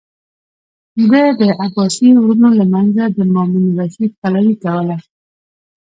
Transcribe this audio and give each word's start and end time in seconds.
ده 1.11 1.23
د 1.39 1.41
عباسي 1.63 2.09
ورونو 2.17 2.49
له 2.59 2.65
منځه 2.73 3.03
د 3.15 3.19
مامون 3.33 3.63
الرشید 3.69 4.11
پلوي 4.21 4.55
کوله. 4.63 4.97